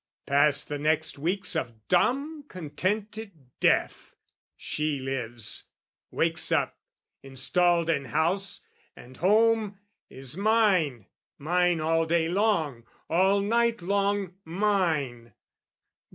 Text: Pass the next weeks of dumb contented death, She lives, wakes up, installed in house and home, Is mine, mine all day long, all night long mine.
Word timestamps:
Pass 0.25 0.63
the 0.63 0.79
next 0.79 1.19
weeks 1.19 1.55
of 1.55 1.87
dumb 1.87 2.45
contented 2.47 3.33
death, 3.59 4.15
She 4.57 4.97
lives, 4.97 5.65
wakes 6.09 6.51
up, 6.51 6.75
installed 7.21 7.87
in 7.87 8.05
house 8.05 8.61
and 8.95 9.15
home, 9.17 9.77
Is 10.09 10.35
mine, 10.35 11.05
mine 11.37 11.79
all 11.79 12.07
day 12.07 12.27
long, 12.27 12.83
all 13.11 13.41
night 13.41 13.83
long 13.83 14.33
mine. 14.43 15.33